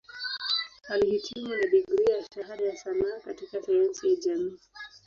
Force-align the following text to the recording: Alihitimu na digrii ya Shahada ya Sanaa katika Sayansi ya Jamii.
Alihitimu 0.87 1.47
na 1.55 1.61
digrii 1.65 2.11
ya 2.11 2.23
Shahada 2.33 2.63
ya 2.63 2.77
Sanaa 2.77 3.19
katika 3.25 3.61
Sayansi 3.63 4.09
ya 4.09 4.15
Jamii. 4.15 4.59